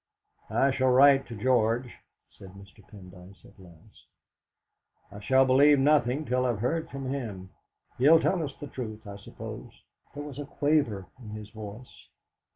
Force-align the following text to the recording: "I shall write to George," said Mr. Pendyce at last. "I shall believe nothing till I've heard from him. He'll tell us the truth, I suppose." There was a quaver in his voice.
"I 0.49 0.71
shall 0.71 0.89
write 0.89 1.27
to 1.27 1.35
George," 1.35 1.93
said 2.31 2.53
Mr. 2.53 2.81
Pendyce 2.89 3.45
at 3.45 3.59
last. 3.59 4.07
"I 5.11 5.19
shall 5.19 5.45
believe 5.45 5.77
nothing 5.77 6.25
till 6.25 6.43
I've 6.47 6.57
heard 6.57 6.89
from 6.89 7.05
him. 7.13 7.51
He'll 7.99 8.19
tell 8.19 8.41
us 8.41 8.55
the 8.59 8.65
truth, 8.65 9.05
I 9.05 9.17
suppose." 9.17 9.83
There 10.15 10.23
was 10.23 10.39
a 10.39 10.45
quaver 10.47 11.05
in 11.21 11.29
his 11.29 11.51
voice. 11.51 12.07